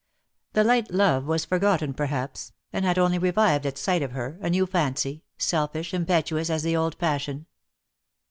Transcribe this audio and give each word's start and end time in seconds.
The 0.53 0.63
light 0.63 0.89
love 0.89 1.25
was 1.25 1.45
forgotten 1.45 1.93
perhaps, 1.93 2.53
and 2.73 2.83
had 2.83 2.97
only 2.97 3.19
revived 3.19 3.67
at 3.67 3.77
sight 3.77 4.01
of 4.01 4.13
her, 4.13 4.39
a 4.41 4.49
new 4.49 4.65
fancy, 4.65 5.25
selfish, 5.37 5.93
impetuous, 5.93 6.49
as 6.49 6.63
the 6.63 6.75
old 6.75 6.97
passion. 6.97 7.45